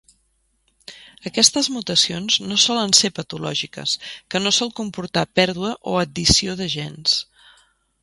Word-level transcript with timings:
Aquestes 1.29 1.69
mutacions 1.75 2.39
no 2.53 2.57
solen 2.65 2.97
ser 3.01 3.13
patològiques, 3.19 3.95
que 4.33 4.43
no 4.47 4.57
sol 4.61 4.75
comportar 4.83 5.27
pèrdua 5.41 5.75
o 5.95 5.99
addició 6.07 6.61
de 6.65 6.75
gens. 6.79 7.19